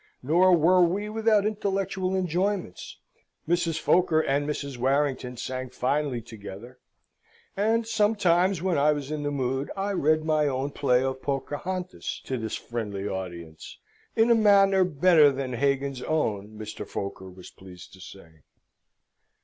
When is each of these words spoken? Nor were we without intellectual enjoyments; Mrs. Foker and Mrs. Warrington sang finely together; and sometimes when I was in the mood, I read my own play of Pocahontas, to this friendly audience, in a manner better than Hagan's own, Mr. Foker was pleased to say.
Nor 0.23 0.57
were 0.57 0.81
we 0.81 1.09
without 1.09 1.45
intellectual 1.45 2.15
enjoyments; 2.15 2.97
Mrs. 3.47 3.77
Foker 3.79 4.19
and 4.19 4.49
Mrs. 4.49 4.75
Warrington 4.75 5.37
sang 5.37 5.69
finely 5.69 6.23
together; 6.23 6.79
and 7.55 7.85
sometimes 7.85 8.63
when 8.63 8.79
I 8.79 8.93
was 8.93 9.11
in 9.11 9.21
the 9.21 9.29
mood, 9.29 9.69
I 9.77 9.91
read 9.91 10.25
my 10.25 10.47
own 10.47 10.71
play 10.71 11.03
of 11.03 11.21
Pocahontas, 11.21 12.19
to 12.25 12.35
this 12.39 12.55
friendly 12.55 13.07
audience, 13.07 13.77
in 14.15 14.31
a 14.31 14.33
manner 14.35 14.83
better 14.83 15.31
than 15.31 15.53
Hagan's 15.53 16.01
own, 16.01 16.57
Mr. 16.57 16.83
Foker 16.87 17.29
was 17.29 17.51
pleased 17.51 17.93
to 17.93 18.01
say. 18.01 18.41